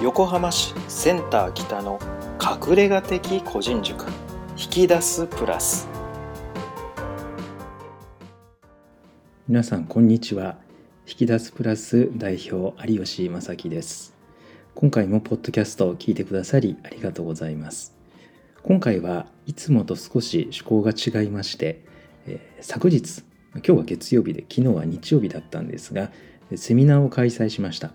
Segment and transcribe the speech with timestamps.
[0.00, 1.98] 横浜市センター北の
[2.40, 4.06] 隠れ家的個人塾
[4.56, 5.88] 引き出すプラス。
[9.48, 10.56] 皆さんこんにちは。
[11.08, 14.14] 引き出すプラス代表有吉正樹です。
[14.76, 17.96] 今回もポッドキャストを聞いてくださりありがとうございます。
[18.62, 21.84] 今回はいつもと少し趣向が違いまして、
[22.28, 23.24] えー、昨日
[23.54, 26.12] 今日は月曜日で昨日は日曜日だったんですが
[26.54, 27.90] セミナーを開催しました。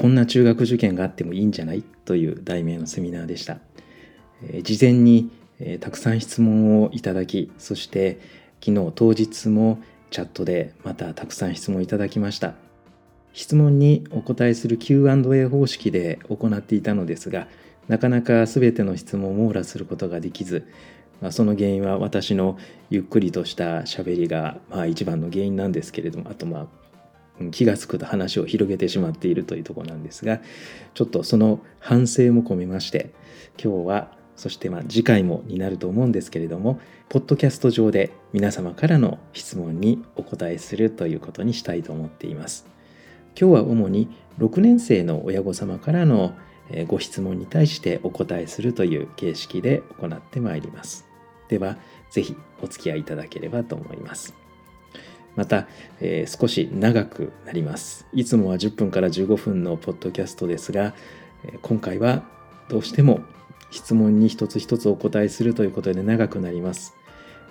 [0.00, 1.82] こんな中学受験があってもいいんじゃない？
[2.06, 3.58] という題名のセミナーでした。
[4.62, 5.30] 事前に
[5.80, 8.18] たくさん質問をいただき、そして
[8.64, 9.78] 昨日当日も
[10.10, 12.54] チャットでまたたくさん質問いただきました。
[13.34, 17.46] 質問にお答えする Q&A 方式で行っていたのですが、
[17.86, 20.66] なかなか全ての質問を網羅することができず、
[21.20, 22.56] まあ、その原因は私の
[22.88, 26.66] ゆっくりとした喋りがまあ一番の原因なんですけれども、あとまあ
[27.50, 30.40] 気が付くと話を広げてしまっているというところなんですが
[30.94, 33.10] ちょっとその反省も込めまして
[33.62, 42.66] 今日はそしてまあ次回もになると思うんですけれどもポッドキャスト上で皆様からの質問にお答えするということにしたいと思っています。
[43.38, 46.34] 今日は主に6年生の親御様からの
[46.86, 51.06] ご質問に対してお答えするという形式で行ってまいります。
[51.48, 51.76] では
[52.10, 54.39] 是非お付き合いいただければと思います。
[55.36, 55.66] また、
[56.00, 58.06] えー、少し長くなります。
[58.12, 60.94] いつもは10分から15分のポッドキャストですが、
[61.62, 62.24] 今回は
[62.68, 63.20] どうしても
[63.70, 66.94] 質問に一つ一つお答えするということで長くなります。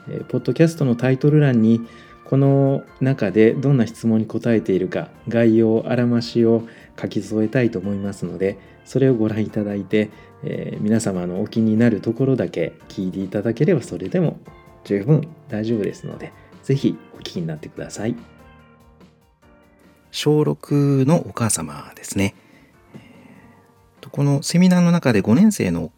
[0.07, 1.81] えポッドキャストのタイトル欄に
[2.25, 6.67] この中でどんな質問に答えているか概要あらましを
[6.99, 10.11] 書き添えたいと思いますのでそれをご覧いただいて、
[10.43, 14.39] えー、皆様のお気になるところだけ聞いていただければそれでも
[14.83, 16.31] 十分大丈夫ですので
[16.63, 18.15] 是非お聞きになってください。
[20.11, 22.35] 小6のお母様ですね。
[24.11, 25.91] このセミナーの中で5年生の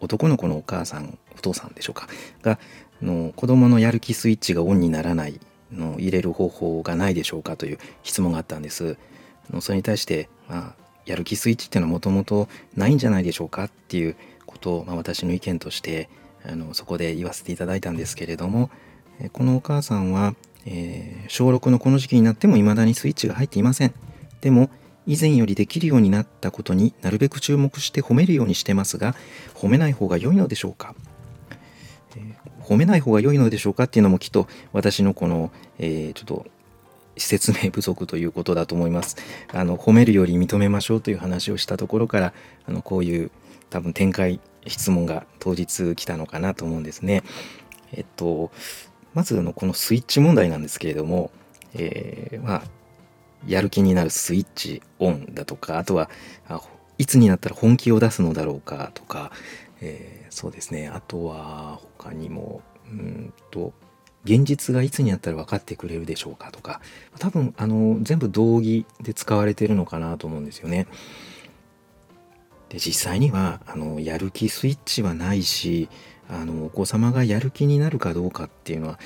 [0.00, 2.06] 男の子のお母さんお父さんでしょうか
[2.42, 2.58] が
[3.02, 5.40] の子供のやる気スイッチがオンにならない
[5.72, 8.96] の入れる方法がないでしょうかという質問があったんです。
[9.60, 16.08] それに対して、まあ、やる気スイッチっていうのはもともとないんじゃないでしょうかっていうことを、まあ、私の意見として
[16.44, 18.70] あのそこで言わせていただいたんですけれども
[19.32, 20.34] このお母さんは、
[20.66, 23.94] えー、小6のこの時期になっても未だにスイッチが入っていません。
[24.40, 24.70] でも、
[25.06, 29.14] 以前よりできるようになったことになるべく注目して褒めるようにしてますが、
[29.54, 30.94] 褒めない方が良いのでしょうか、
[32.16, 36.46] えー、褒めない方が良いのでしょうかっていうのもきっと私のこの、えー、ちょっと
[37.16, 39.16] 説明不足ということだと思います。
[39.52, 42.32] あの褒めるより認めましょうという話をしたところから
[42.66, 43.30] あのこういう
[43.70, 47.22] 多分展開質問が当日来たのかなと思うんですね。
[47.92, 48.50] えっと
[49.16, 51.30] まずのこのスイッチ問題なんですけれども、
[51.72, 52.62] えー、まあ
[53.46, 56.10] やる気になるスイッチオンだとかあとは
[56.98, 59.32] いつになったら本気を出すのだろうかとか、
[59.80, 62.60] えー、そうですねあとは他にも
[62.90, 63.72] うんと
[64.24, 66.82] 現実がいつになったら分かってくれるでしょうかとか
[67.18, 70.86] 多分あの全部道義で使われてるのかなと思うんですよね。
[72.68, 75.88] で実際にはあのやる気スイッチはないし
[76.28, 78.98] あのお子様がやる気になるかどうかっていうのは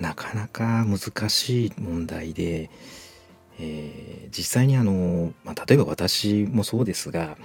[0.00, 2.70] なかなか難しい問題で、
[3.58, 7.36] えー、実際にあの、まあ、例えば私もそうですが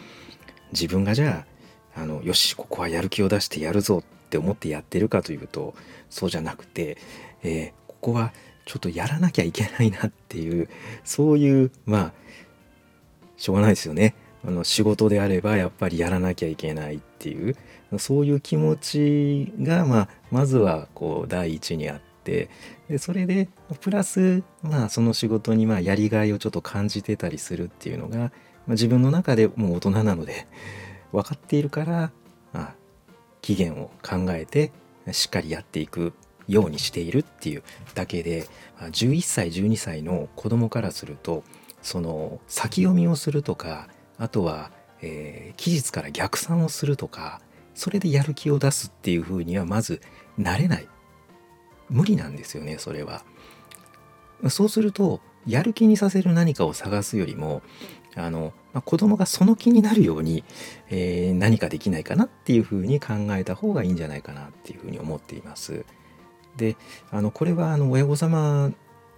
[0.72, 1.46] 自分がじゃ
[1.96, 5.74] ああのよしここはやる気を出してやるぞって思ってやってるかというと
[6.10, 6.98] そうじゃなくて、
[7.44, 8.34] えー、ここは
[8.66, 10.70] ちょっとやらなきゃいけないなっていう
[11.04, 12.14] そういうまあ
[13.38, 14.16] しょうがないですよね。
[14.48, 17.56] あの仕事であればやっぱりやらなきゃいけないっていう
[17.98, 22.50] そういう気持ちが、まあ、まずはこう第一にあって
[22.90, 23.48] でそれで
[23.82, 28.32] プラス、まあ、その仕事にまあやりがいをちょっと感じてたりするっていうのが、まあ、
[28.72, 30.48] 自分の中でもう大人なので
[31.12, 32.12] 分かっているから、
[32.52, 32.76] まあ、
[33.42, 34.72] 期限を考えて
[35.12, 36.14] しっかりやっていく
[36.48, 37.64] ようにしているっていう
[37.94, 38.48] だけで
[38.80, 41.44] 11歳12歳の子供からすると
[41.82, 44.72] その先読みをするとかあとは、
[45.02, 47.42] えー、期日から逆算をするとか
[47.76, 50.02] それでやる気を出すっていうふうにはまず
[50.38, 50.88] なれない。
[51.90, 53.24] 無理なんですよねそれは。
[54.50, 57.62] そうするとやる気にさせる何かを探すよりも
[58.16, 60.44] あの、まあ、子供がその気になるように、
[60.90, 65.86] えー、何かできないかなっていうふうに考えた方がいいんじゃないかなっていうふうに思っています。
[66.58, 66.78] で
[67.12, 68.72] あのこれはあの親御様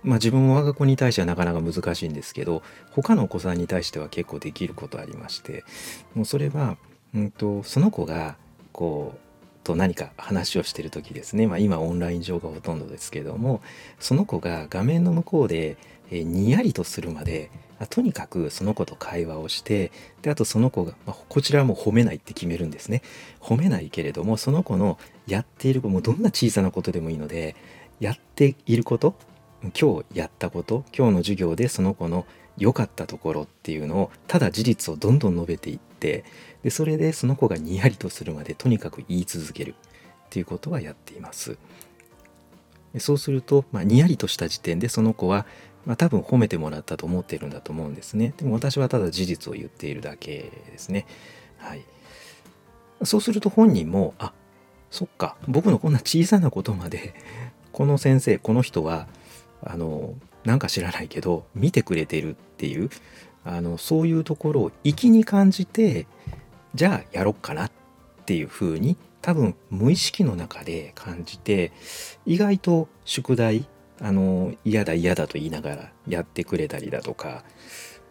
[0.04, 2.62] まあ、自分も我が子に対してはなかなか難しいんですけど
[2.92, 5.66] 他のお子さんに対しては結構できることありまして
[6.14, 6.78] もうそれは、
[7.14, 8.38] うんと、その子が
[8.78, 9.20] こう
[9.64, 13.62] と何か話をしてる時ですね、まあ、今オンライン上がほとんどですけども
[14.00, 15.76] その子が画面の向こうで、
[16.10, 17.52] えにやりとするまで
[17.90, 19.92] とにかくその子と会話をして
[20.22, 23.02] であとその子が、まあ、こちらはもう褒めないって決めるんですね。
[23.42, 24.98] 褒めないけれどもその子の
[25.28, 27.56] やっているもどんな小さなことでもいいので
[28.00, 29.16] やっていること
[29.80, 32.26] 今日やったこと今日の授業でその子の
[32.58, 36.24] 良かったところっていうのをただ事実をどんどん述べていって
[36.64, 41.58] でそれでその子がにやりとするまでとにかく言い続けるっていうことはやっています。
[43.00, 45.46] そうすると、まあ、にやりとした時点でその子は、
[45.86, 48.34] まあ、多分褒めてもらったと思ってるんだと思うんですね。
[48.38, 51.06] でも私はただ事実を言っているだけですね。
[51.58, 51.84] はい。
[53.04, 54.34] そうすると本人も、あ
[54.90, 57.14] そっか、僕のこんな小さなことまで、
[57.72, 59.08] この先生、この人は、
[59.64, 60.16] あの、
[60.46, 62.90] なんか知らないけど、見てくれてるっていう、
[63.48, 66.08] あの、そういうところを粋に感じて、
[66.76, 67.72] じゃあやろっかなっ
[68.26, 71.72] ていうふうに多分無意識の中で感じて
[72.26, 73.68] 意外と宿題
[74.00, 77.44] あの嫌だ嫌だと言いながらやってくれたりだとか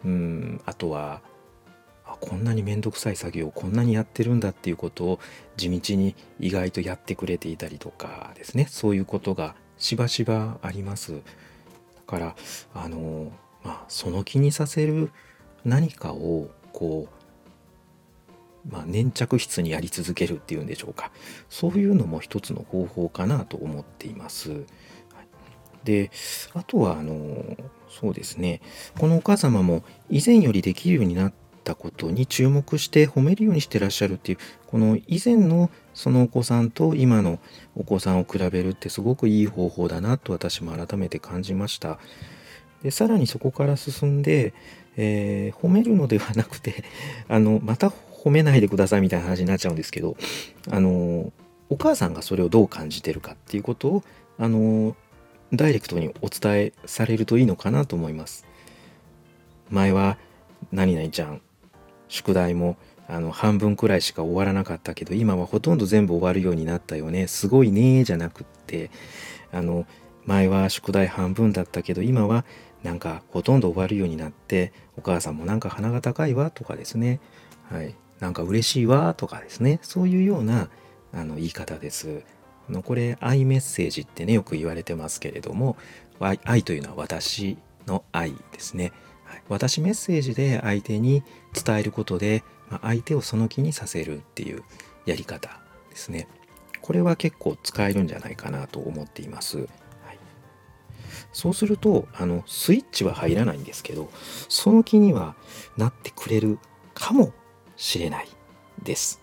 [0.03, 1.21] うんあとは
[2.05, 5.19] あこんなに面倒くさい作業をこんなにやってるんだっていうことを
[5.55, 11.13] 地道に意外とやってくれていたりとかですねそういうことがしばしばあります。
[11.13, 11.21] だ
[12.05, 12.35] から
[12.73, 13.31] あの
[13.63, 15.11] まあその気にさせる
[15.67, 17.17] 何かをこう
[18.69, 21.11] まあ、粘着質にやり続けるっていうんでしょうか
[21.49, 24.65] そういうのも一つの方法かなと思っています。
[25.85, 26.11] で
[26.53, 27.55] あとはあの
[27.89, 28.59] そうですね
[28.99, 31.33] このお母様も以前よりできるようになっ
[31.63, 37.39] たことに注目して褒めるようにしてらっしゃるっていうこの以前のそのお子さんと今の
[37.75, 41.99] お子さんを比べるってすごくいい方法だなと私も改めて感じました。
[42.83, 44.53] でさらにそこから進んで、
[44.97, 46.83] えー、褒めるのではなくて
[47.29, 50.17] あのまた褒めないでくださいみたいな話になっちゃうんですけど
[50.69, 51.31] あの
[51.69, 54.03] お母さんがそれをどう感じてるかっていうことを
[54.37, 54.95] あの
[55.53, 58.45] ダイレクトにお伝えされるといいのかなと思います。
[59.69, 60.17] 前は
[60.71, 61.41] 何々ちゃん
[62.07, 62.77] 宿題も
[63.07, 68.91] あの半分くらいしか終わらなかったけど今はほとんど全部終わるようになったよねすごいねじゃなくって
[69.51, 69.85] あの
[70.25, 72.43] 前は宿題半分だったけど今は
[72.83, 77.19] なんかほとんど終わるようになってお母さんもなんか鼻が高いわとかですね。
[77.71, 77.95] はい。
[78.19, 79.79] なんか嬉しいわとかですね。
[79.81, 80.69] そういうような
[81.13, 82.23] あの言い方です。
[82.71, 85.77] のこれ愛メッセージってねよく言われてますけれども
[86.19, 88.91] 愛というのは私の愛ですね、
[89.23, 94.63] はい、私メッセージで相手に伝えることで、まあ、相手をその気にさせるっていう
[95.05, 96.27] やり方ですね。
[96.81, 99.67] これは結構使えるんじゃないかなと思っています、
[101.31, 104.09] そうするとあのスイッチは入らないんですけど
[104.49, 105.35] その気には
[105.77, 106.59] なってくれる
[106.93, 107.33] かも
[107.75, 108.27] しれない
[108.83, 109.21] です。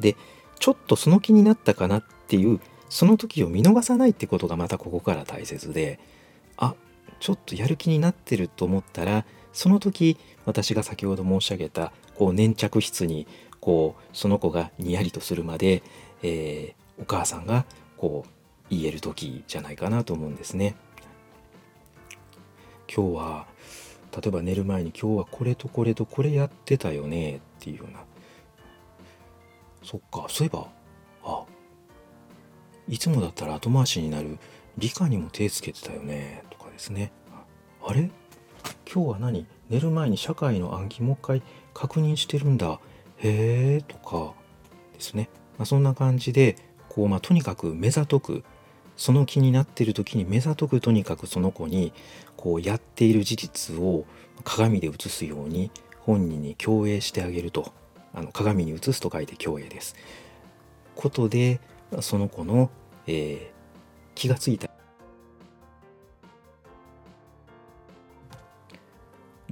[0.00, 0.16] で
[0.58, 5.98] ちょっとその気になったかなっていうその時を見逃さないってことがまたここから大切で
[6.56, 6.74] あ
[7.20, 13.26] ちょっとやる気になってると思ったらその時私が先ほど申し上げたこう粘着質に
[13.60, 15.82] こうその子がにやりとするまで、
[16.22, 17.64] えー、お母さんが
[17.96, 18.30] こう
[18.72, 20.74] 言える時じゃないかなと思うんですね。
[22.94, 23.46] 今日は
[24.14, 28.00] 例えば寝る前に今日はこれとこれとこれやってたよねっていうような。
[29.82, 30.68] そっかそういえば
[31.24, 31.44] あ
[32.88, 34.38] いつもだったら後回しになる
[34.78, 37.12] 理科にも手つけてたよねとかですね。
[37.84, 38.10] あれ？
[38.92, 39.46] 今日は何？
[39.68, 41.42] 寝る前に社会の暗記もう一回
[41.74, 42.78] 確認してるんだ。
[43.18, 44.34] へえとか
[44.94, 46.56] ですね、まあ、そんな感じで
[46.88, 48.44] こう、まあ、とにかく目ざとく
[48.96, 51.92] その気になっている時に目ざとくとにかくその子に
[52.36, 54.04] こうやっている事実を
[54.44, 55.70] 鏡で映すように
[56.00, 57.72] 本人に共栄してあげると
[58.14, 59.96] あの鏡に映すと書いて共栄です。
[60.94, 61.60] ことで
[62.00, 62.70] その子の、
[63.06, 63.50] えー、
[64.14, 64.70] 気がついた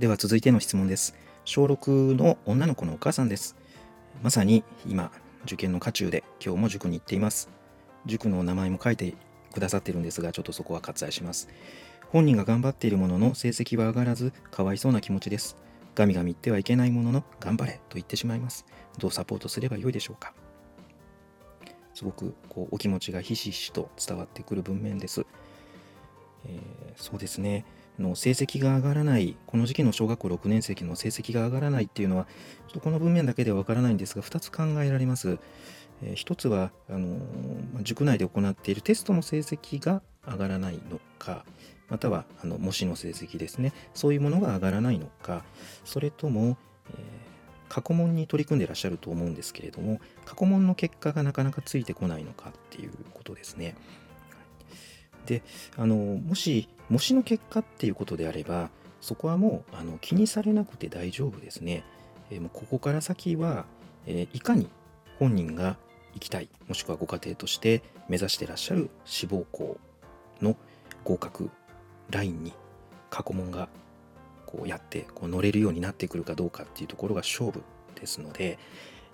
[0.00, 1.14] では続いての質問です。
[1.44, 3.54] 小6の女の子のお母さんです。
[4.23, 5.12] まさに今
[5.44, 7.50] 受験の渦中で今日も塾に行っています。
[8.06, 9.14] 塾の名前も書いて
[9.52, 11.49] くださってるんですが、ちょっとそこは割愛します。
[12.09, 15.57] 本人が頑張っているものの成績は上がらず、かわいそうな気持ちです。
[15.95, 18.64] ガミガミ言ってはいけないものの、頑張れと言ってしまいます。
[18.99, 20.33] どうサポートすればよいでしょうか。
[21.95, 25.26] すごくこうお気持ちがひしひしと伝わってくる文面です。
[26.47, 26.61] えー、
[26.97, 27.64] そうですね。
[27.99, 32.26] の成績が上がらない、この時期の小学校6年生の成績が上がらないっていうのは、
[32.69, 35.38] ちょっとこの文面だけではわからないんですが、2つ考えられます。
[36.02, 37.19] えー、一つはあの
[37.83, 41.45] 塾内で行っているテストの成績が上がらないのか
[41.88, 45.45] またはあの模試の成績ですねそういうものが上がらないのか
[45.85, 46.57] それとも、
[46.90, 46.97] えー、
[47.69, 53.75] 過去問に取り組んでいらっしゃると思うんですけれども過去問の結果がなかなかついてこないのかっていうことですね。
[55.26, 55.42] で
[55.76, 61.85] あのもし模試の結果っていうことであればそこはもうあの気にされなくて大丈夫ですね。
[62.30, 63.66] えー、もうここから先は、
[64.07, 64.69] えー、いかに
[65.19, 65.76] 本人が
[66.14, 69.79] 行きたいもしくはご家庭として目指してらっしゃる志望校
[70.40, 70.57] の
[71.05, 71.50] 合格
[72.11, 72.52] ラインに
[73.11, 73.69] 過去問が
[74.47, 77.62] こうやってこう乗れるようになってくるかどうかっていうところが勝負
[77.95, 78.59] ですので、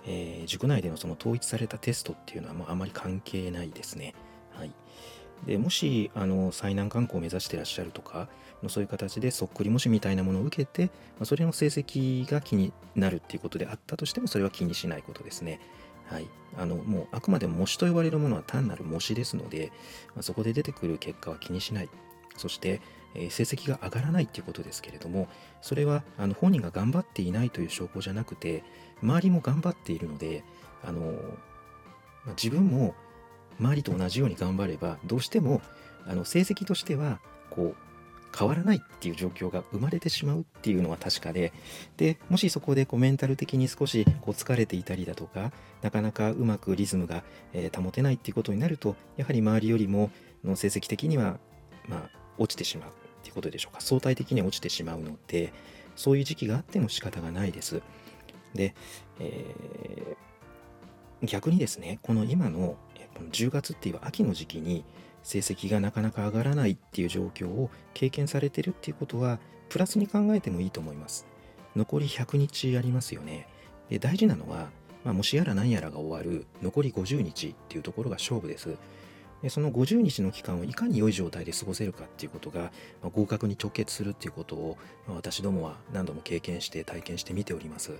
[0.05, 4.15] えー、塾内でのその統一されたテストっていうのはもうあまり関係ないですね。
[4.51, 4.71] はい、
[5.45, 8.27] でもしあの最難関校を目指してらっしゃるとか
[8.67, 15.59] そういう形でそっくり模試みたいなものを受けて、まあ、それの成績が気になるっていうことであったとしてもそれは気にしないことですね。
[16.09, 19.71] はい、あのもうあくまでも模試と呼ばれるものは単なる模試ですので、
[20.15, 21.89] まあ、そこで出てくる結果は気にしない。
[22.37, 22.81] そして、
[23.15, 25.27] え、成績が上がらないっていうことですけれども
[25.61, 28.63] それはあの本人が頑張っていないという証拠じゃなくて
[29.01, 30.43] 周りも頑張っているので
[30.83, 31.13] あの、
[32.25, 32.93] ま、自分も
[33.59, 35.61] 周りと同じように頑張ればどうしても
[36.05, 37.86] あの成績としてはこう
[38.35, 41.53] 変わらないっていう状況が生まれてしまうっていうのは確かで
[41.97, 50.11] でもしそこでこうメンタル的に少しこう疲れていたりだとかなかなかうまくリズムが、えー、保てないっていうことになるとやはり周りよりも
[50.43, 51.39] の成績的には
[51.87, 52.91] まあ落ちてしまうっ
[53.23, 53.81] ていうことでしょうか。
[53.81, 55.53] 相対的には落ちてしまうので
[55.95, 57.81] そういう時期があっても仕方がないです。
[58.53, 58.75] で、
[59.19, 62.77] えー、逆にですねこの今の
[63.15, 64.85] この10月っていう秋の時期に
[65.23, 71.25] 成績がなかなか上がらないっていう状況を経験されてるっていうことはプラスに考えてもいいと思います。
[71.75, 73.47] 残り100日ありますよね。
[73.89, 74.69] で大事なのは、
[75.03, 78.77] まあ、もしやら何やらが終わる残り50日っていうところが勝負です。
[79.41, 82.71] でその50日の期間をいかに良い状態で過ごせるかっていうことが、
[83.03, 87.91] まあ、合格に直結するっていうことを、まあ、私どもは何度も経験して体験してみております。
[87.91, 87.97] で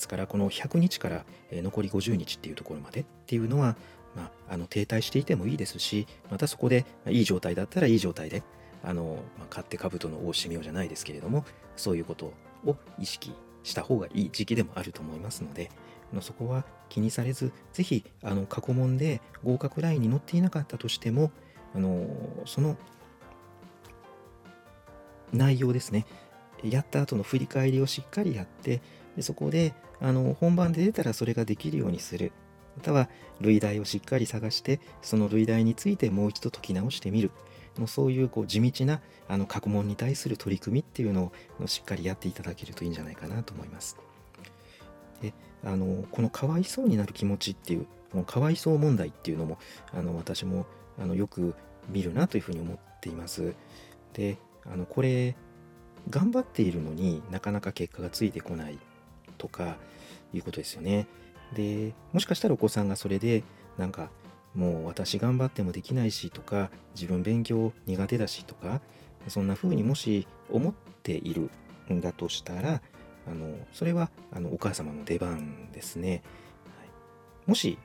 [0.00, 3.76] すからこの100日から残り50日っていうところまでっていうのは
[4.16, 8.42] まあ、あの停滞していてもいいですしまたそこでいい状態だったらいい状態で
[8.82, 11.44] あの、まあ、買って兜の尾を締めようじゃないですけれども
[11.76, 12.32] そういうこと
[12.64, 15.70] を意識した方がいい時期でもあると思いますので
[16.20, 21.32] そこは気にされずぜひあの過去問で合格ラインに載っていなかったとしても
[21.74, 22.06] あの
[22.46, 22.76] その
[25.32, 26.06] 内容ですね。
[26.62, 28.80] やった後の振り返りをしっかりやって
[29.16, 32.32] でそこであの本番で出たらそれができるようにする。
[32.76, 33.08] または
[33.40, 37.30] 類題をしっかり探してその類題についてもう一度解き直してみる
[37.80, 43.96] もそういうこう地道なあの過去問に対する取り組みっていうのをしっかりやっていただけるといいんじゃないかなと思います。
[45.22, 45.32] で
[45.64, 49.58] あのこのかわいそうになる気持ちっていうこのかわいそう問題っていうのも
[49.92, 50.66] あの私も
[50.98, 51.54] あのよく
[51.88, 53.54] 見るなというふうに思っています。
[54.12, 55.36] であのこれ
[56.08, 58.78] 頑張っているのになかなか結果がついてこない
[59.38, 59.76] とか
[60.32, 61.06] いうことですよね。
[61.54, 63.44] でもしかしたらお子さんがそれで
[63.78, 64.10] なんか
[64.54, 68.80] もう私頑張ってもできないしとか自分勉強苦手だしとか
[69.28, 71.50] そんな風にもし思っている
[71.92, 72.80] んだとしたら
[73.28, 76.22] あのそれはあのお母様の出番ですね、
[76.78, 76.88] はい、
[77.46, 77.78] もし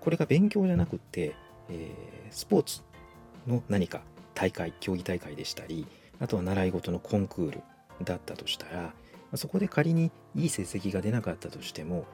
[0.00, 1.34] これが勉強じゃなくて、
[1.70, 2.82] えー、スポーツ
[3.46, 4.02] の何か
[4.34, 5.86] 大会競技大会でしたり
[6.20, 7.62] あとは習い事のコンクール
[8.04, 8.92] だったとしたら
[9.34, 12.06] そこで仮にいい成績が出なかったとしても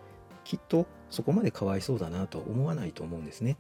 [0.45, 3.57] きっとそこまでかわいそうだなと思わないと思うんですね。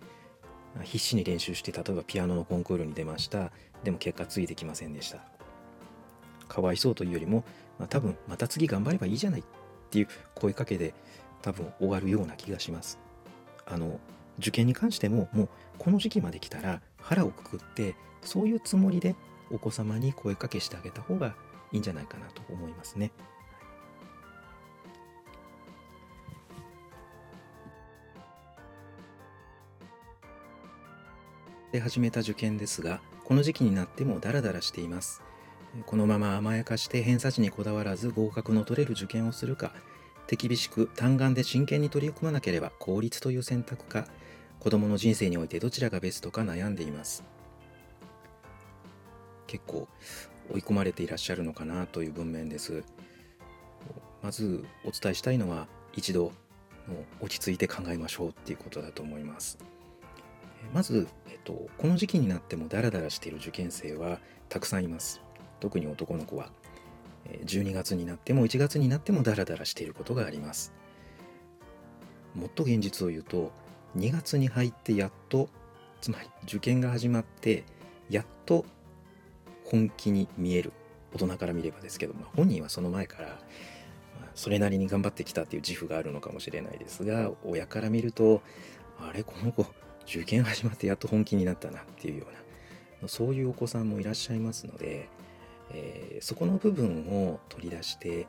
[0.82, 3.52] 必死に練習して例えばピアノのコンクールに出ました
[3.84, 5.18] でも結果ついてきませんでした
[6.48, 7.44] かわいそうというよりも、
[7.78, 9.44] まあ、多分また次頑張ればいいじゃないっ
[9.90, 10.92] ていう声かけで
[11.42, 12.98] 多分終わるような気がします
[13.66, 14.00] あの
[14.38, 15.48] 受験に関してももう
[15.78, 19.14] この時期まで来たら腹をくくってそういうつもりで
[19.50, 21.36] お子様に声かけしてあげた方が
[21.70, 23.12] いいんじゃないかなと思いますね。
[31.74, 35.22] で始めた受験ですがこの時期になってもダラダラしています。
[35.86, 39.72] このまま甘やかして偏差値にこだわらず合格の取れる受験をするか
[40.28, 44.06] 手厳しく単眼で真剣に取り組まなければ効率という選択か
[44.60, 47.24] 子供の人生においてどちらがベストか悩んでいます。
[49.48, 49.88] 結構
[50.52, 52.84] 追い込まれていらっしゃるのかなという文面です。
[54.22, 56.30] まずお伝えしたいのは一度
[57.20, 59.73] 落ち着いて考えましょうっていうことだと思います。
[60.72, 64.18] まず、えっと、この時期になってもダラダラしている受験生は
[64.48, 65.20] たくさんいます。
[65.60, 66.50] 特に男の子は。
[67.46, 70.72] 12月になっても1月になってもダラダラしていることがあります。
[72.34, 73.52] もっと現実を言うと
[73.96, 75.48] 2月に入ってやっと
[76.00, 77.64] つまり受験が始まって
[78.10, 78.66] やっと
[79.64, 80.72] 本気に見える。
[81.14, 83.38] 大人から見ればですけど、ま、本人はその前から、
[84.34, 88.42] それなりに頑張ってきたっていう自負があるのかもしれないですが親から見ると
[88.98, 89.64] あれこの子
[90.06, 95.08] 受験始まってやっと本気になったなっていうようなそういうお子さんもいらっしゃいますので
[95.70, 98.26] えー、そこの部分を取り出して、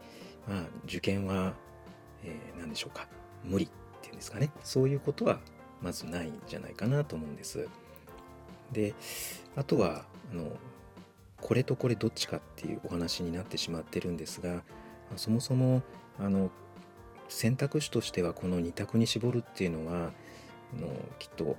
[0.48, 1.54] まあ、受験は、
[2.24, 3.08] えー、何でしょうか
[3.44, 3.70] 無理っ
[4.02, 5.40] ていうんですかねそういうことは
[5.82, 7.68] まずないんじゃないかなと思うんです。
[8.72, 8.96] で
[9.56, 10.52] あとはあの
[11.40, 14.64] これとこれどっちかっていうお話になってしまってるんですが
[15.16, 15.84] そもそも
[16.18, 16.50] あの
[17.30, 20.12] 選択肢としてはこの2択に絞るっていうのは
[20.74, 20.88] あの
[21.20, 21.56] きっと、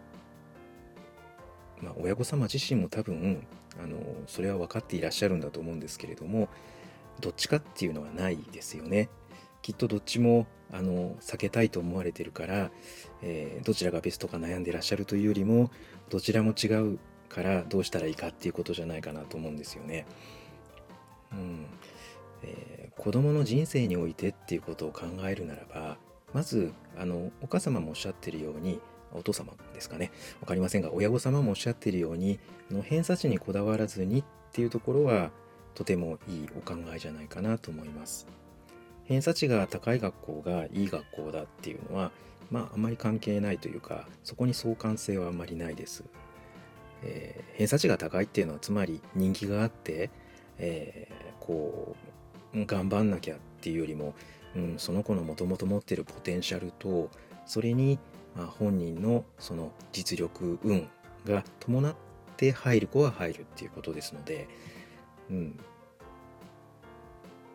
[1.80, 3.46] まあ、親御様自身も多分
[3.82, 6.48] あのそれは分かっていらっしゃるんだと思うんですけれども
[7.20, 9.08] どっちかっていうのはないですよね。
[9.62, 12.70] きっとどっちもあの避けたいと思われてるから、
[13.22, 15.70] えー、どちらがベストか悩んでらっしゃるというよりも
[16.08, 16.98] どちらも違う
[17.28, 20.06] からどうしたらいいかっていうことじゃないかなと思うんですよね。
[21.32, 21.66] うん
[22.42, 25.98] えー、子供の人生においてっていうことを考えるならば
[26.32, 28.80] まずあのお母様もおっしゃってるように
[29.12, 30.10] お父様ですかね
[30.40, 32.38] 分かりませんが親御様もおっしゃっているように
[32.70, 35.30] の偏差値にこだわらずにっていうところは
[35.74, 38.26] とてもいいお考えじゃないかなと思います。
[39.04, 42.10] 偏差値が高い学校がいい学校だっていうのは
[42.50, 46.04] まああまり関係ないというかそこに相関性はあんまりないです。
[47.02, 50.10] えー、偏差値が高いっていうのはつまり人気があって、
[50.58, 51.94] えー、こ
[52.54, 54.14] う頑張んなきゃっていうよりも、
[54.54, 57.10] うん、その子のもともと持ってるポテンシャルと
[57.44, 57.98] それに、
[58.44, 60.88] あ、本人のその実力運
[61.24, 61.94] が伴っ
[62.36, 64.48] て入る子は入るっていうことですので、
[65.30, 65.58] うん、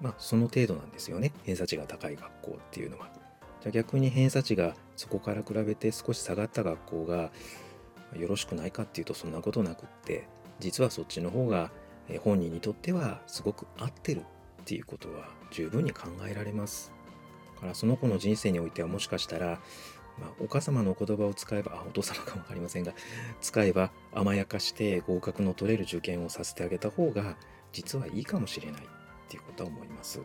[0.02, 3.10] まあその程度なんですよね偏差値が高い学校っていうのは。
[3.62, 7.32] じゃ逆に偏差値がそこから比べて少し下がった学校が
[8.18, 10.28] よろしくないかっていうとそんなことなくって
[10.60, 11.70] 実はそっちの方が
[12.24, 14.24] 本人にとってはすごく合ってるっ
[14.66, 16.92] ていうことは十分に考えられます。
[17.56, 19.60] だからその子の人生においてはもしかしたら、
[20.20, 22.94] まあ、お母様の言葉を使えばあお父様かも分かりませんが
[23.42, 27.36] 使えば甘やかして合格の取れる受験をさせてあげた方が
[27.72, 28.86] 実はいいかもしれないっ
[29.30, 30.22] ていうことは思います。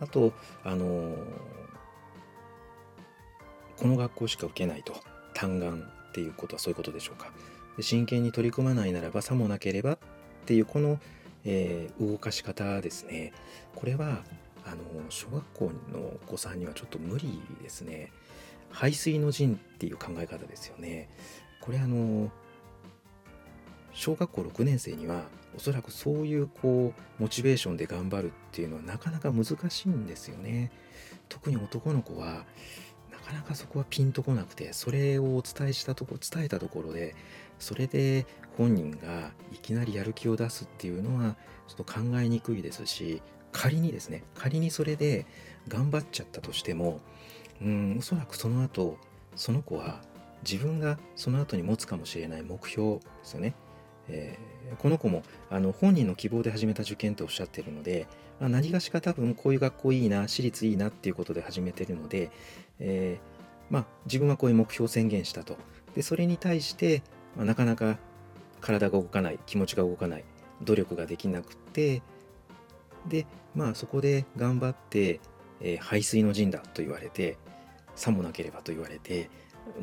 [0.00, 0.32] あと、
[0.64, 1.16] あのー、
[3.76, 4.94] この学校しか受けないと
[5.34, 7.32] 単眼っていうことはそういうことでしょうか。
[7.80, 9.98] 真剣に取り組まないならばさもなければっ
[10.46, 11.00] ていうこの、
[11.44, 13.32] えー、動かし方ですね。
[13.74, 14.22] これは
[14.64, 14.78] あの
[15.10, 18.12] 小学校のお子さんにはちょっと無理ですね。
[18.74, 21.08] 排水の陣っていう考え方ですよね。
[21.60, 22.30] これあの
[23.92, 25.22] 小学校6年生には
[25.56, 30.72] おそらくそういうこうモチベーションで頑張るっていうのはなかなか難しいんですよね。
[31.28, 32.44] 特に男の子は
[33.12, 37.14] なかなかそこはピンとこなくてそれをお伝えしたとこ伝えたところで
[37.60, 38.26] それで
[38.58, 41.36] 本人がいきなりやる気を出すっていうのは
[41.68, 45.26] ちょっと考えにくいですし仮にですね仮にそれで
[45.68, 47.00] 頑張っちゃったとしても
[47.64, 48.98] うんおそらくその後
[49.36, 50.00] その子は
[50.48, 53.54] 自分がその後に持つかもしれない目標ですよね。
[54.08, 58.06] えー、この子もあの本人の希望で始めた受験とおっしゃってるので、
[58.38, 62.30] まあ、何がしか多分こういう学校いいな私立いいなっていうことで始めてるので、
[62.80, 65.56] えー、まあ、自分はこういう目標を宣言したと。
[65.94, 67.02] でそれに対して、
[67.34, 67.98] まあ、なかなか
[68.60, 70.24] 体が動かない気持ちが動かない
[70.62, 72.02] 努力ができなくて
[73.06, 75.20] でまあそこで頑張って、
[75.60, 77.38] えー、排水の陣だと言われて
[77.96, 79.30] さもなければと言われて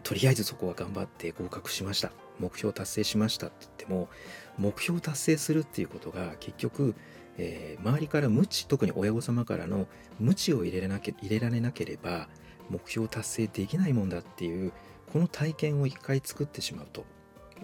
[0.03, 2.11] とりあえずそこは頑張って合格しました。
[2.39, 4.09] 目標達成しましたって言っても
[4.57, 6.95] 目標達成するっていうことが結局、
[7.37, 9.87] えー、周りから無知特に親御様からの
[10.19, 12.27] 無知を入れなけ入れられなければ
[12.69, 14.73] 目標達成できないもんだっていう
[15.13, 17.05] この体験を一回作ってしまうと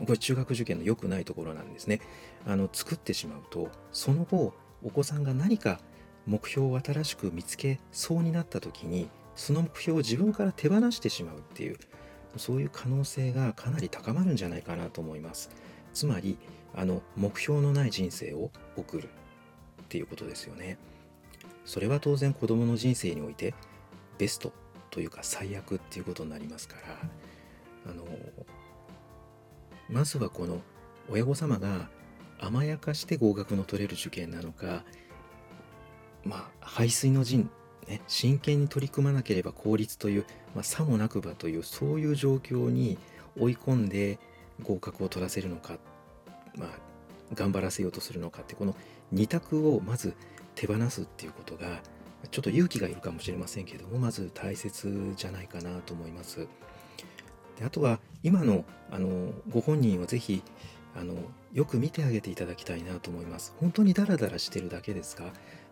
[0.05, 2.01] これ中学受験の良くないところなんですね。
[2.45, 5.79] あの作ってしまうとその後お子さんが何か
[6.27, 11.77] 目標を新しく見つけそうになった時にその目標を自分から手放してしまうっていう
[12.35, 15.49] そういう可能性がかなり高まるんじゃないかなと思います。
[15.93, 16.37] つまり
[16.75, 20.77] あの目標のない人生を送るっていうことですよね。
[21.65, 23.53] それは当然子供の人生において
[24.17, 24.53] ベスト
[24.89, 26.75] というか最悪っていうことになりますか
[27.85, 28.05] らあの
[29.89, 30.61] まずはこの
[31.09, 31.89] 親御様が
[32.39, 34.83] 甘やかして合格の取れる受験なのか
[36.23, 37.49] まあ排水の陣
[37.87, 42.97] ね、真剣に取り組まなければ効率という、まあ、さもなくばというそういう状況に
[43.39, 44.19] 追い込んで
[44.63, 45.77] 合格を取らせるのか、
[46.55, 46.69] まあ、
[47.33, 48.75] 頑張らせようとするのかってこの
[49.13, 50.13] 2択をまず
[50.55, 51.81] 手放すっていうことが
[52.31, 56.47] ちょっと勇気がいるかもしれませんけどもまず大切じゃないかなと思います。
[57.57, 60.43] であとは今のあのご本人は是非
[60.95, 61.15] あの
[61.53, 63.53] よく見てあげていただきたいなと思います。
[63.59, 65.25] 本当にダラダラしてるだけですか？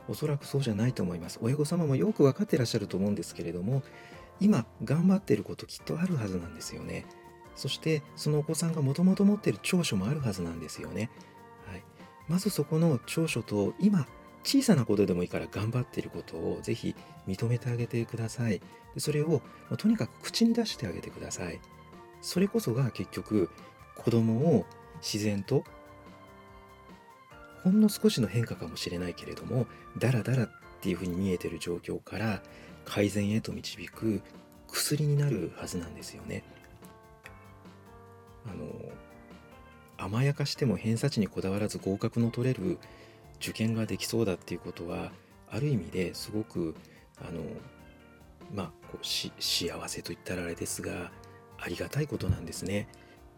[0.07, 1.39] おそらくそうじゃないと思います。
[1.41, 3.83] 親御様もよく分かってらっしゃると思うんですけれども、
[4.39, 7.05] 今頑張ってることきっとあるはずなんですよね。
[7.55, 11.09] そしてそのお子さんがもともと持ってる長所もあるはずなんですよね。
[11.65, 11.83] はい、
[12.27, 14.07] まずそこの長所と今
[14.45, 16.95] 小さなことでもいいから頑張っていることをぜひ
[17.27, 18.61] 認めてあげてください
[18.93, 19.41] でそれを
[19.77, 21.59] とにかく口に出してあげてください
[22.21, 23.49] それこそが結局
[23.95, 24.65] 子供を
[25.01, 25.63] 自然と
[27.65, 29.65] ほんの少しの変化かもしれないけれども
[29.97, 30.49] ダラダラっ
[30.81, 32.43] ていうふうに見えてる状況から
[32.85, 34.21] 改善へと導く
[34.67, 36.43] 薬になるはずなんですよね。
[38.45, 38.67] あの
[39.97, 42.77] 甘やかしても偏差値にこだわらず合格の取れる
[43.41, 45.11] 受験ができそうだっていうことは
[45.49, 46.75] ある意味ですごく
[47.17, 47.41] あの
[48.53, 51.11] まあこうし幸せと言ったらあれですが
[51.57, 52.87] ありがたいことなんですね。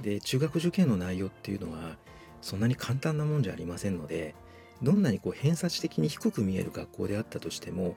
[0.01, 1.95] で中学受験の内容っていうのは
[2.41, 4.35] そんなに簡単なもんじゃありませんので
[4.81, 7.95] どんなにこう偏差値的に低く見える学校であったとしても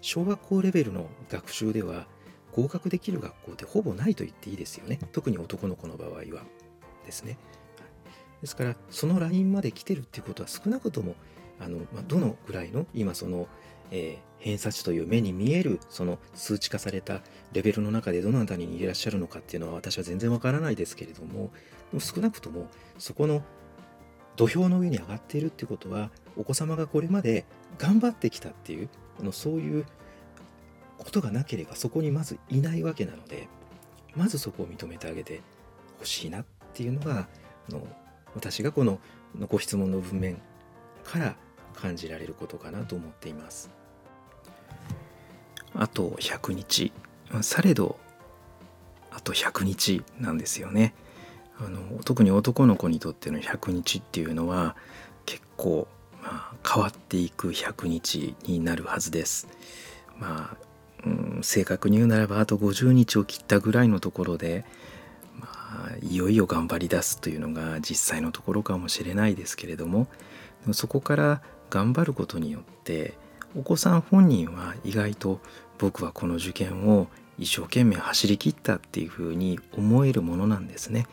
[0.00, 2.06] 小学校レベルの学習では
[2.52, 4.98] 合格できる学校ってほぼないと言っていいですよね。
[5.12, 6.44] 特に男の子の場合は。
[7.04, 7.38] ですね。
[8.40, 11.14] ですからそのラインまで来てるっていうことは少なくとも
[11.60, 13.48] あの、まあ、どのぐらいの今その、
[13.90, 17.20] えー、偏差値という目に見えるその数値化された
[17.52, 21.50] レベルの中でどの辺りにいらっしゃるのかっていうのは私は全然わからないですけれども
[21.90, 23.42] でも少なくともそこの
[24.38, 27.44] 土俵の上に上がっているっていうことはお子様がこれまで
[27.76, 28.88] 頑張ってきたっていう
[29.20, 29.84] あのそういう
[30.96, 33.48] ことがなければそこにまずいないわけなので
[34.14, 35.42] まずそこを認めてあげて
[35.98, 37.26] ほしいなっていうのが
[37.68, 37.84] あの
[38.36, 39.00] 私がこの
[39.48, 40.40] ご質問の文面
[41.02, 41.34] から
[41.74, 43.70] 感じられることかなと思っています。
[45.74, 46.92] あと100日
[47.42, 47.98] されど
[49.10, 50.94] あと100日なんですよね。
[51.60, 54.76] あの特に男の子にとっての100日っていうのは
[55.26, 55.88] 結構、
[56.22, 59.48] まあ、変わっていく100日になるはずです。
[60.18, 60.56] まあ、
[61.04, 64.64] うん、正確に言うならばあと50日を切ったぐらいのところで、
[65.40, 70.08] まあ、いよいよ頑張り出すというのが実際のところかもしれないですけれども
[70.72, 73.14] そこから頑張ることによって
[73.56, 75.40] お子さん本人は意外と
[75.78, 81.06] 僕はこの受験を一生懸命走り切ったっていうふうに思えるものなんですね。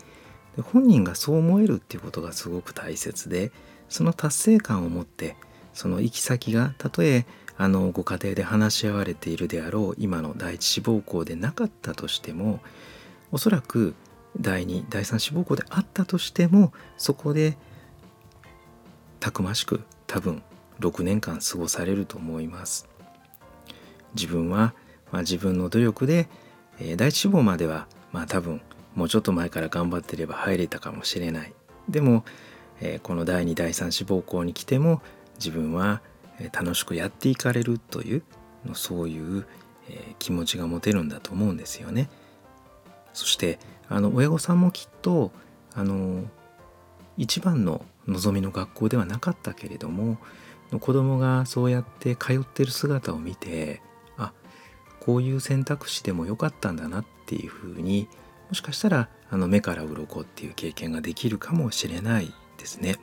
[0.56, 3.52] で本人がそう思えるっていうことがすごく大切で
[3.90, 5.36] その達成感を持って
[5.74, 7.26] その行き先がたとえ
[7.58, 12.60] あのご家庭で話し合われているであろう今の第一志望校でなかったとしても
[13.32, 13.96] おそらく
[14.40, 17.58] 第2第3志望校であったとしてもそこで
[19.20, 20.44] たくましく多分
[20.80, 22.88] 6年間過ごされると思います。
[24.14, 24.74] 自分は、
[25.12, 26.28] まあ、自分の努力で、
[26.80, 28.62] えー、第一志望まではまあ多分
[28.96, 31.54] もうちょっと前から頑張ってれば入れたかもしれない。
[31.90, 32.24] でも、
[32.82, 35.02] えー、この第2第3志望校に来ても
[35.36, 36.02] 自分は
[36.52, 38.24] 楽しくやっていかれるという
[38.74, 39.46] そういう、
[39.90, 42.10] えー、気持ちが持てるんだと思うんですよね。
[43.14, 45.32] そしてあの親御さんもきっと
[45.74, 46.24] あの
[47.18, 50.18] 一番の望みの学校ではなかったけれども
[50.80, 53.82] 子供がそうやって通ってる姿を見て
[54.18, 54.34] あ
[55.00, 58.08] こういう選択肢でもよかったんだなっていうふうに
[58.50, 62.96] もしかしたらあの目から鱗っていう経験ができるかもしれないですね。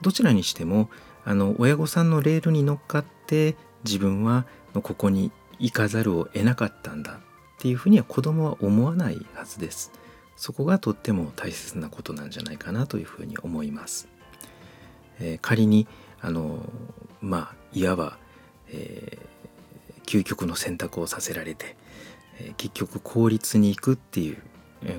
[0.00, 0.90] どちらにしても
[1.24, 7.16] あの親御さんのレールに乗っかって自分はここに行かざるを得なかったんだっ
[7.58, 9.92] ていうふうには子供は思わないはずです。
[10.36, 14.08] そこがとっても大切なことなんじゃないかなというふうに思います。
[15.20, 15.86] えー、仮に
[16.20, 16.68] あの
[17.20, 18.18] まあいわば、
[18.68, 21.76] えー、究極の選択をさせられて、
[22.40, 24.38] えー、結局公立に行くっていう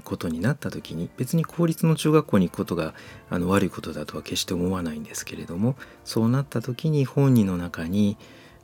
[0.03, 2.93] ことになった時に別に公立の中学校に行くことが
[3.29, 8.17] あの悪いことだとは決して思わないんですけれどもそうなった時に本人の中に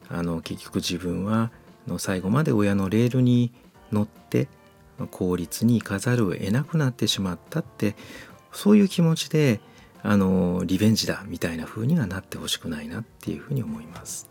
[0.09, 1.51] あの結局自分は
[1.87, 3.51] の最後まで親のレールに
[3.91, 4.47] 乗って
[5.11, 7.95] 公立に行かざるを得なくなってしまったって
[8.51, 9.61] そういう気持ちで
[10.01, 14.29] あのリベンジだみたいな風にはなってほしくないなっていうふうに思います。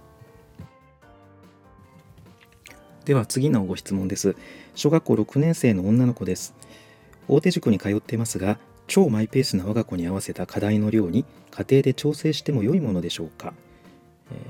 [3.09, 4.37] では次のご質問です。
[4.75, 6.55] 小学校6年生の女の子です。
[7.27, 13.55] 大手塾に通っていますが超マイペースな我が子に合わせた課題の量に家庭で調整しても良いものでしょうか？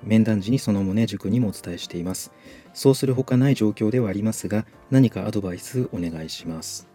[0.03, 2.33] 面談時にその旨塾にもお伝えしています。
[2.75, 6.88] そうするほかない状況ではありますが何かアドバイスお願いします、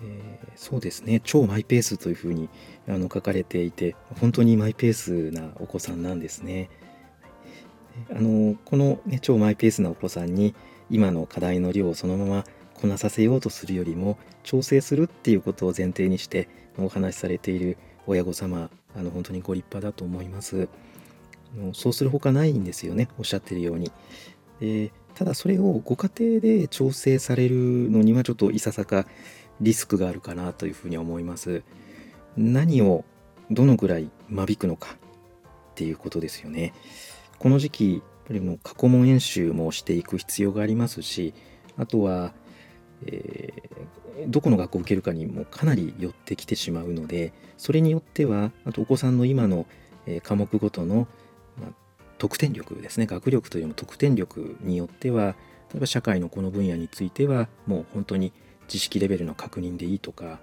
[0.00, 1.20] えー、そうですね。
[1.24, 2.48] 超マイペースというふうに
[2.86, 6.70] あの書かれていて本当にマイペースなお子さんなんですね。
[8.10, 10.54] あのこの、ね、超マイペースなお子さんに
[10.90, 16.48] 今の課題の量をそのままこなさせようとするよりも調整するっていうことを前提にして
[16.78, 17.76] お話しされている
[18.06, 20.68] 親御様あの本当にご立派だと思います。
[21.72, 23.90] そうするほかないんですよねおっしゃってるように。
[24.60, 27.56] でただそれをご家庭で調整される
[27.90, 29.06] のにはちょっといささか
[29.60, 31.62] リスクがあるかなというふうに思います。
[32.36, 33.04] 何を
[33.50, 36.72] どのぐらい間引くのかっていうことですよね。
[37.40, 41.34] この時期やっぱりもう過去問演習もしていく必要がありますし
[41.78, 42.32] あとは、
[43.06, 49.66] えー、どこの学校を受けるかにもかなり寄ってきてしまうのでそれによってはあとお子さんの今の、
[50.06, 51.08] え科目ごとの、
[51.58, 51.70] まあ、
[52.18, 55.34] 得点力ですね学力というのも得点力によっては
[55.72, 58.32] 例えば社会のこの分野についてはもう本当に
[58.68, 60.38] 知識レベルの確認でいいとか、はい、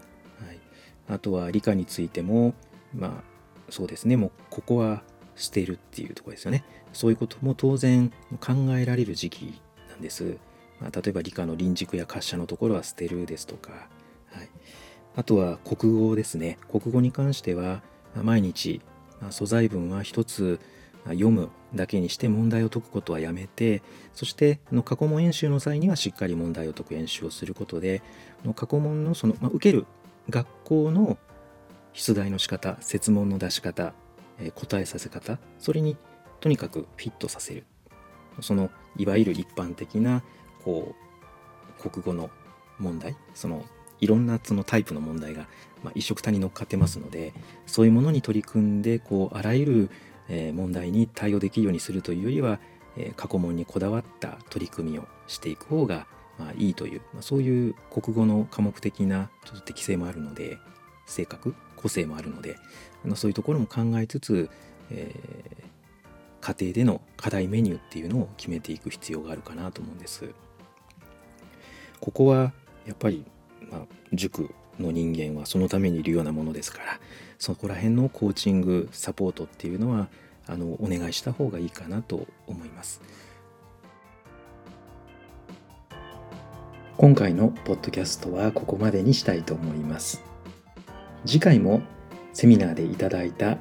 [1.08, 2.56] あとは理科についても
[2.96, 3.24] まあ
[3.70, 5.04] そうですねもうここは
[5.38, 6.66] 捨てるっていうとこですよね。
[6.94, 10.38] そういうことも当然考えられる時期なんです、
[10.82, 13.72] まあ、例えば理科の臨軸や滑車のところは捨てるですとか、
[14.32, 14.50] はい、
[15.16, 16.58] あとは国語ですね。
[16.70, 17.82] 国語に関しては
[18.24, 18.82] 毎日
[19.30, 20.60] 素材文は一つ
[21.06, 23.82] 読むだけにして問題を解くことはやめて
[24.14, 28.02] そしての過去問演習の際にはしっかり問題を解く演習をすることで
[28.56, 29.86] 過去問のその、まあ、受ける
[30.30, 31.18] 学校の
[31.94, 33.94] 出題の仕方設問の出し方
[34.56, 35.98] 答えさせ方それに
[36.40, 37.66] とにかくフィットさせる。
[38.42, 40.22] そのいわゆる一般的な
[40.64, 40.94] こ
[41.80, 42.30] う国語の
[42.78, 43.66] 問題その
[44.00, 45.48] いろんなそのタイプの問題が、
[45.84, 47.34] まあ、一緒くたに乗っかってますので
[47.66, 49.90] そういうものに取り組んでこうあらゆる
[50.30, 52.60] え問題に対応できるようにするというよりは、
[52.98, 56.08] え過去問にこだわった取り組みをしていく方が、
[56.40, 60.58] まあ、いいという、まあ、そういう国語の科目的なちょっと適性もあるので
[61.06, 62.56] 性格個性もあるので
[63.14, 64.50] あそういうところも考えつつ、
[64.90, 70.30] えー、家庭での課題メニューっていうのを決めていく必要があるかなと思うんです。
[72.00, 72.54] ここは
[72.86, 73.26] やっぱり、
[73.72, 73.82] まあ、
[74.14, 77.00] 塾の人間はそのためにいるようなものですから
[77.40, 80.08] そこら辺のコーチングサポートっていうのは
[80.48, 83.02] あのお願いした方がいいかなと思います
[86.98, 90.24] 今回のポッドキャストはここまでにしたいと思います
[91.26, 91.82] 次回も
[92.38, 93.58] セミナーでいただいた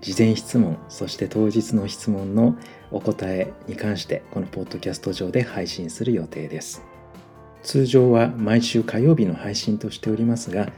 [0.00, 2.56] 事前質問そして当日の質問の
[2.92, 6.84] お答えに関してこのポッドキャスト上で配信する予定です。
[7.64, 10.70] 通常は毎週火曜日の配信としておりますが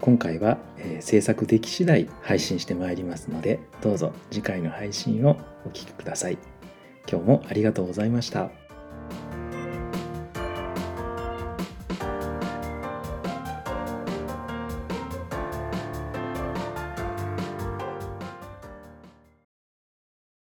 [0.00, 0.58] 今回は
[1.00, 5.36] 制作でき次第配信してまいりますのでどうぞ次回の配信を
[5.66, 6.38] お聴きください。
[7.10, 8.61] 今日もありがとうございました。